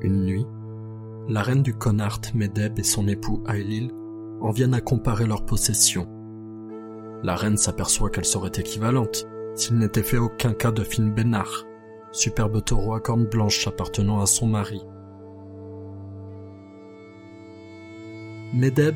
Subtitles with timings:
[0.00, 0.46] Une nuit,
[1.28, 3.90] la reine du Connacht, Medeb, et son époux Ailil
[4.40, 6.08] en viennent à comparer leurs possessions.
[7.22, 9.26] La reine s'aperçoit qu'elles seraient équivalentes
[9.56, 11.66] s'il n'était fait aucun cas de Finn Bénard,
[12.12, 14.80] superbe taureau à cornes blanches appartenant à son mari.
[18.54, 18.94] Medeb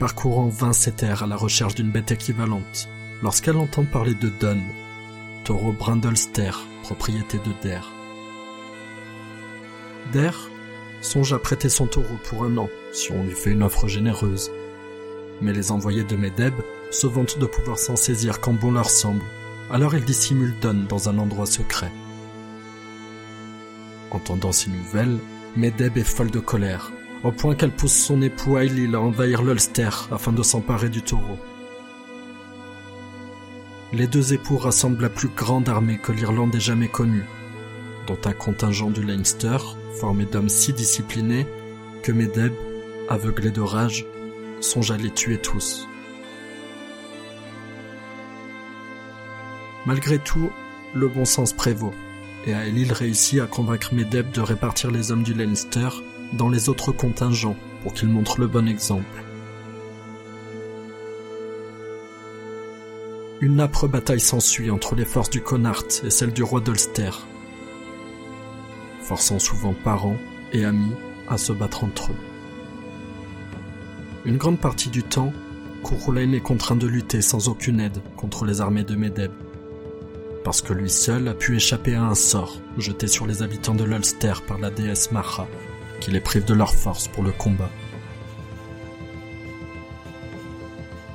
[0.00, 2.88] parcourt en vain ces terres à la recherche d'une bête équivalente
[3.22, 4.60] lorsqu'elle entend parler de Dunn,
[5.44, 6.50] taureau brindlester,
[6.82, 7.88] propriété de Der.
[10.12, 10.34] Der
[11.00, 14.50] songe à prêter son taureau pour un an si on lui fait une offre généreuse.
[15.40, 16.54] Mais les envoyés de Medeb
[16.90, 19.22] se vantent de pouvoir s'en saisir quand bon leur semble,
[19.70, 21.90] alors ils dissimulent Dunn dans un endroit secret.
[24.10, 25.18] Entendant ces nouvelles,
[25.56, 26.92] Medeb est folle de colère,
[27.24, 31.38] au point qu'elle pousse son époux Ailil à envahir l'Ulster afin de s'emparer du taureau.
[33.92, 37.24] Les deux époux rassemblent la plus grande armée que l'Irlande ait jamais connue,
[38.06, 39.58] dont un contingent du Leinster
[39.98, 41.46] formé d'hommes si disciplinés
[42.02, 42.52] que Medeb,
[43.08, 44.06] aveuglé de rage,
[44.60, 45.86] songe à les tuer tous.
[49.86, 50.50] Malgré tout,
[50.94, 51.94] le bon sens prévaut,
[52.46, 55.88] et Aelil réussit à convaincre Medeb de répartir les hommes du Leinster
[56.32, 59.24] dans les autres contingents pour qu'ils montrent le bon exemple.
[63.40, 67.10] Une âpre bataille s'ensuit entre les forces du Connacht et celles du roi d'Ulster,
[69.02, 70.16] forçant souvent parents
[70.52, 70.94] et amis
[71.28, 72.16] à se battre entre eux.
[74.24, 75.32] Une grande partie du temps,
[75.84, 79.32] Curulain est contraint de lutter sans aucune aide contre les armées de Medeb,
[80.44, 83.84] parce que lui seul a pu échapper à un sort jeté sur les habitants de
[83.84, 85.46] l'Ulster par la déesse Macha,
[86.00, 87.70] qui les prive de leur force pour le combat.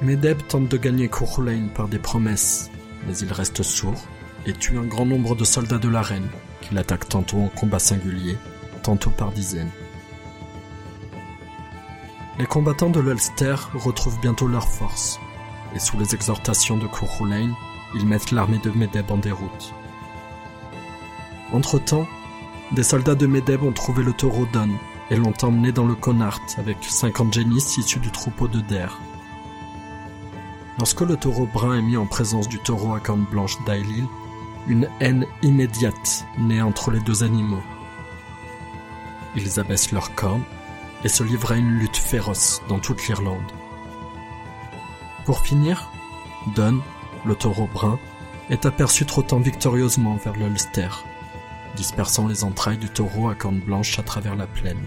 [0.00, 2.70] Medeb tente de gagner Curulain par des promesses,
[3.06, 4.04] mais il reste sourd
[4.46, 6.28] et tue un grand nombre de soldats de la reine,
[6.60, 8.36] qu'il attaque tantôt en combat singulier,
[8.82, 9.70] tantôt par dizaines.
[12.38, 15.20] Les combattants de l'Ulster retrouvent bientôt leur force,
[15.74, 17.52] et sous les exhortations de Curulain,
[17.94, 19.74] ils mettent l'armée de Medeb en déroute.
[21.52, 22.08] Entre-temps,
[22.72, 24.70] des soldats de Medeb ont trouvé le taureau Don
[25.10, 28.98] et l'ont emmené dans le Connacht avec 50 génisses issus du troupeau de Der.
[30.78, 34.06] Lorsque le taureau brun est mis en présence du taureau à cornes blanches d'Ailil,
[34.68, 37.62] une haine immédiate naît entre les deux animaux.
[39.34, 40.44] Ils abaissent leurs cornes
[41.04, 43.52] et se livrent à une lutte féroce dans toute l'Irlande.
[45.24, 45.90] Pour finir,
[46.54, 46.80] Dunn,
[47.24, 47.98] le taureau brun,
[48.50, 50.88] est aperçu trottant victorieusement vers l'Ulster,
[51.76, 54.84] dispersant les entrailles du taureau à cornes blanches à travers la plaine.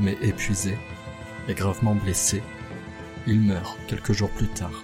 [0.00, 0.76] Mais épuisé
[1.48, 2.42] et gravement blessé,
[3.26, 4.82] il meurt quelques jours plus tard.